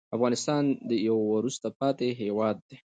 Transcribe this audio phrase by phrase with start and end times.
[0.15, 0.63] افغانستان
[1.07, 2.75] يو وروسته پاتې هېواد دې